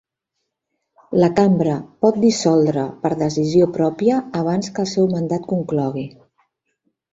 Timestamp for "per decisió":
3.05-3.69